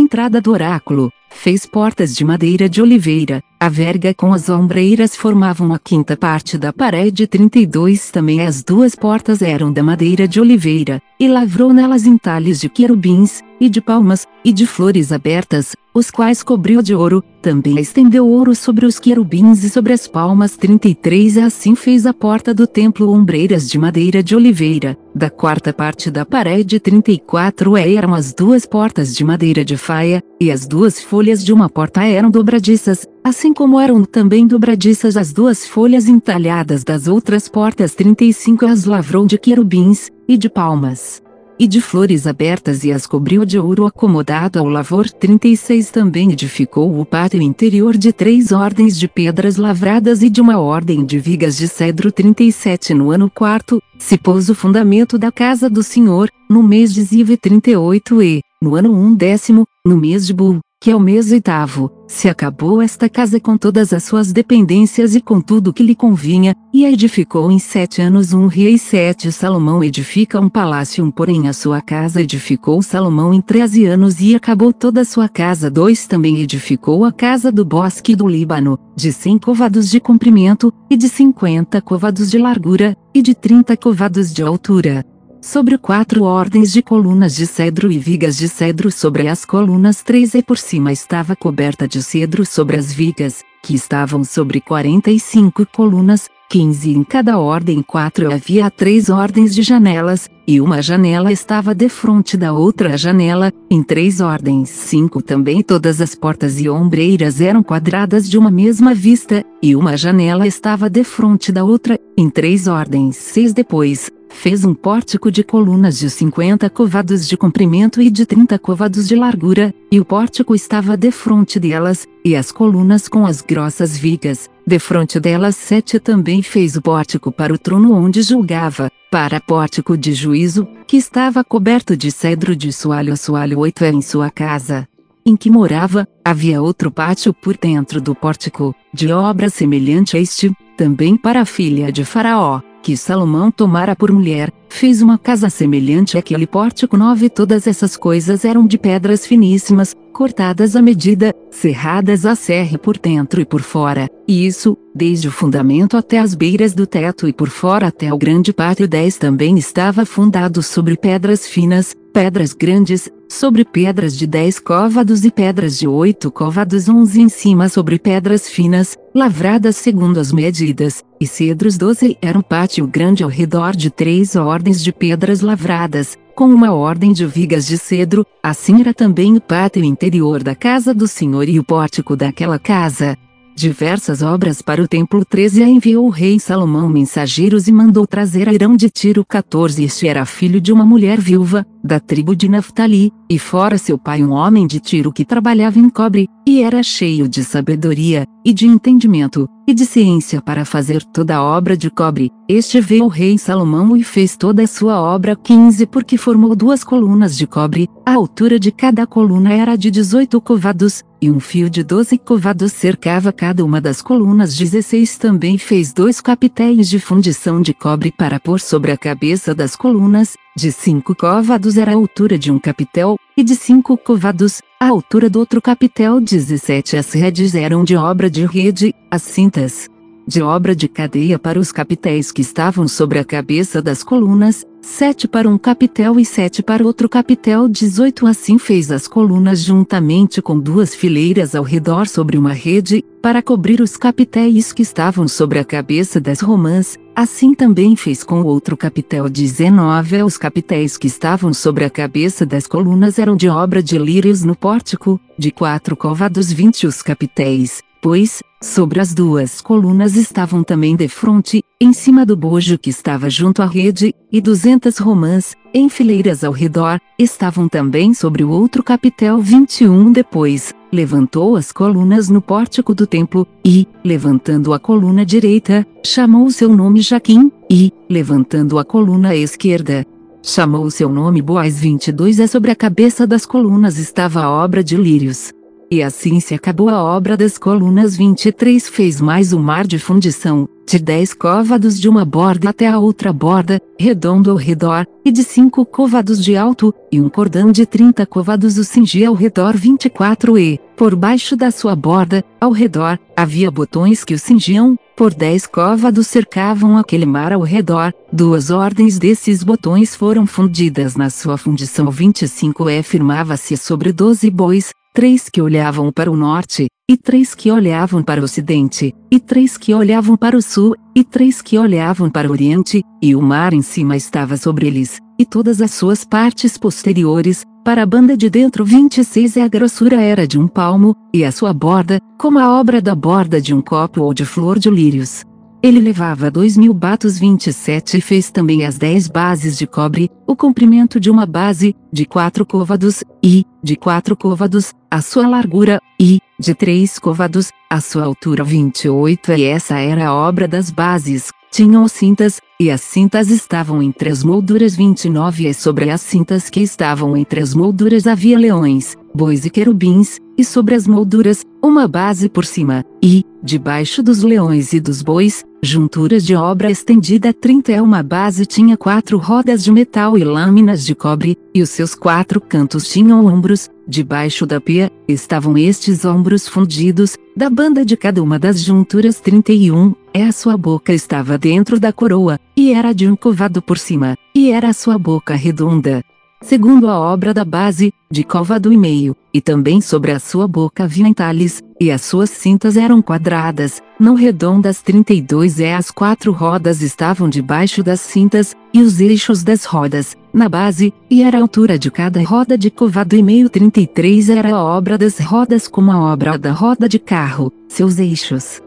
[0.00, 5.74] entrada do oráculo, fez portas de madeira de oliveira, a verga com as ombreiras formavam
[5.74, 11.02] a quinta parte da parede 32 também as duas portas eram da madeira de oliveira,
[11.20, 16.42] e lavrou nelas entalhes de querubins, e de palmas, e de flores abertas, os quais
[16.42, 21.40] cobriu de ouro, também estendeu ouro sobre os querubins e sobre as palmas 33 e
[21.40, 26.24] assim fez a porta do templo ombreiras de madeira de oliveira, da quarta parte da
[26.24, 31.52] parede 34 eram as duas portas de madeira de faia, e as duas folhas de
[31.52, 37.48] uma porta eram dobradiças, assim como eram também dobradiças as duas folhas entalhadas das outras
[37.48, 41.20] portas 35 as lavrou de querubins, e de palmas
[41.60, 45.10] e de flores abertas e as cobriu de ouro acomodado ao lavor.
[45.10, 50.58] 36 também edificou o pátio interior de três ordens de pedras lavradas e de uma
[50.58, 52.10] ordem de vigas de cedro.
[52.10, 57.02] 37 no ano quarto, se pôs o fundamento da casa do Senhor, no mês de
[57.02, 61.30] Zive 38 e, no ano um décimo, no mês de Bul, que é o mês
[61.30, 65.94] oitavo, se acabou esta casa com todas as suas dependências e com tudo que lhe
[65.94, 71.10] convinha, e a edificou em sete anos um rei sete Salomão edifica um palácio um
[71.10, 75.70] porém a sua casa edificou Salomão em treze anos e acabou toda a sua casa.
[75.70, 80.96] Dois também edificou a casa do bosque do Líbano, de cem covados de comprimento, e
[80.96, 85.04] de cinquenta covados de largura, e de trinta covados de altura
[85.40, 90.34] sobre quatro ordens de colunas de cedro e vigas de cedro sobre as colunas três
[90.34, 95.18] e por cima estava coberta de cedro sobre as vigas, que estavam sobre quarenta e
[95.18, 101.30] cinco colunas, quinze em cada ordem quatro havia três ordens de janelas, e uma janela
[101.30, 107.40] estava defronte da outra janela, em três ordens cinco também todas as portas e ombreiras
[107.40, 112.66] eram quadradas de uma mesma vista, e uma janela estava defronte da outra, em três
[112.66, 114.10] ordens seis depois,
[114.40, 119.14] fez um pórtico de colunas de 50 covados de comprimento e de 30 covados de
[119.14, 125.20] largura, e o pórtico estava defronte delas, e as colunas com as grossas vigas, defronte
[125.20, 130.66] delas sete também fez o pórtico para o trono onde julgava, para pórtico de juízo,
[130.86, 134.88] que estava coberto de cedro de soalho soalho oito é em sua casa.
[135.26, 140.50] Em que morava, havia outro pátio por dentro do pórtico, de obra semelhante a este,
[140.78, 146.16] também para a filha de Faraó, que Salomão tomara por mulher, fez uma casa semelhante
[146.16, 147.28] àquele pórtico nove.
[147.28, 153.40] Todas essas coisas eram de pedras finíssimas, cortadas à medida, cerradas a serra por dentro
[153.40, 157.48] e por fora, e isso, desde o fundamento até as beiras do teto e por
[157.48, 163.64] fora até o grande pátio 10 também estava fundado sobre pedras finas, pedras grandes, sobre
[163.64, 168.96] pedras de dez côvados e pedras de oito côvados uns em cima sobre pedras finas,
[169.14, 174.34] lavradas segundo as medidas, e cedros doze era um pátio grande ao redor de três
[174.60, 179.40] ordens de pedras lavradas, com uma ordem de vigas de cedro, assim era também o
[179.40, 183.16] pátio interior da casa do Senhor e o pórtico daquela casa,
[183.56, 188.50] diversas obras para o templo 13 a enviou o rei Salomão mensageiros e mandou trazer
[188.50, 192.48] a Irão de Tiro 14 este era filho de uma mulher viúva, da tribo de
[192.48, 196.82] Naphtali, e fora seu pai um homem de Tiro que trabalhava em cobre, e era
[196.82, 201.90] cheio de sabedoria, e de entendimento, e de ciência para fazer toda a obra de
[201.90, 202.30] cobre.
[202.48, 206.82] Este veio o rei Salomão e fez toda a sua obra 15 porque formou duas
[206.82, 211.70] colunas de cobre, a altura de cada coluna era de 18 covados, e um fio
[211.70, 217.60] de 12 covados cercava cada uma das colunas 16 também fez dois capitéis de fundição
[217.60, 222.38] de cobre para pôr sobre a cabeça das colunas, de cinco covados era a altura
[222.38, 227.54] de um capitel, e de cinco covados, a altura do outro capitel 17 as redes
[227.54, 229.88] eram de obra de rede, as cintas
[230.30, 235.26] de obra de cadeia para os capitéis que estavam sobre a cabeça das colunas, sete
[235.26, 237.68] para um capitel e sete para outro capitel.
[237.68, 243.42] 18 Assim fez as colunas juntamente com duas fileiras ao redor sobre uma rede, para
[243.42, 246.96] cobrir os capitéis que estavam sobre a cabeça das romãs.
[247.12, 252.46] Assim também fez com o outro capitel 19 Os capitéis que estavam sobre a cabeça
[252.46, 257.82] das colunas eram de obra de lírios no pórtico, de quatro covados vinte os capitéis,
[258.00, 263.30] pois, Sobre as duas colunas estavam também de frente, em cima do bojo que estava
[263.30, 268.82] junto à rede, e duzentas romãs, em fileiras ao redor, estavam também sobre o outro
[268.82, 275.86] capitel 21 depois, levantou as colunas no pórtico do templo, e, levantando a coluna direita,
[276.04, 280.04] chamou seu nome Jaquim, e, levantando a coluna esquerda,
[280.42, 284.98] chamou seu nome Boaz 22 é sobre a cabeça das colunas estava a obra de
[284.98, 285.50] lírios.
[285.92, 290.68] E assim se acabou a obra das colunas 23 fez mais um mar de fundição,
[290.86, 295.42] de 10 côvados de uma borda até a outra borda, redondo ao redor, e de
[295.42, 300.56] 5 côvados de alto, e um cordão de 30 côvados o cingia ao redor 24
[300.56, 305.66] e, por baixo da sua borda, ao redor, havia botões que o cingiam, por 10
[305.66, 312.12] côvados cercavam aquele mar ao redor, duas ordens desses botões foram fundidas na sua fundição
[312.12, 317.70] 25 e firmava-se sobre 12 bois, três que olhavam para o norte, e três que
[317.70, 322.30] olhavam para o ocidente, e três que olhavam para o sul, e três que olhavam
[322.30, 326.24] para o oriente, e o mar em cima estava sobre eles, e todas as suas
[326.24, 331.16] partes posteriores, para a banda de dentro 26 e a grossura era de um palmo,
[331.34, 334.78] e a sua borda, como a obra da borda de um copo ou de flor
[334.78, 335.44] de lírios.
[335.82, 340.54] Ele levava dois mil batos 27 e fez também as dez bases de cobre, o
[340.54, 346.38] comprimento de uma base, de quatro côvados, e, de quatro côvados, a sua largura, e,
[346.58, 352.06] de três côvados, a sua altura 28 e essa era a obra das bases, tinham
[352.08, 357.34] cintas, e as cintas estavam entre as molduras 29 e sobre as cintas que estavam
[357.34, 362.66] entre as molduras havia leões, bois e querubins, e sobre as molduras, uma base por
[362.66, 368.22] cima, e, debaixo dos leões e dos bois, junturas de obra estendida 30 é uma
[368.22, 373.08] base tinha quatro rodas de metal e lâminas de cobre, e os seus quatro cantos
[373.08, 378.82] tinham ombros, debaixo da pia, estavam estes ombros fundidos, da banda de cada uma das
[378.82, 383.80] junturas 31, é a sua boca estava dentro da coroa, e era de um covado
[383.80, 386.22] por cima, e era a sua boca redonda,
[386.62, 391.04] segundo a obra da base, de covado e meio, e também sobre a sua boca
[391.04, 397.02] havia entalhes, e as suas cintas eram quadradas, não redondas 32 é as quatro rodas
[397.02, 401.98] estavam debaixo das cintas, e os eixos das rodas, na base, e era a altura
[401.98, 406.32] de cada roda de covado e meio 33 era a obra das rodas como a
[406.32, 408.80] obra da roda de carro, seus eixos